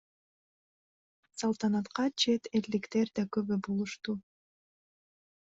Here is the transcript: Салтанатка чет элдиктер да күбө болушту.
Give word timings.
Салтанатка 1.41 2.07
чет 2.23 2.47
элдиктер 2.61 3.13
да 3.21 3.27
күбө 3.39 3.61
болушту. 3.69 4.17